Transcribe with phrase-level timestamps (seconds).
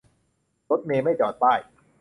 [0.69, 1.59] รถเมล์ไม่จอดป้าย